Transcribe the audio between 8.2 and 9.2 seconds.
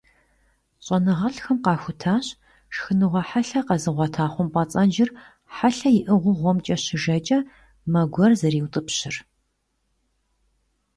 зэриутӀыпщыр.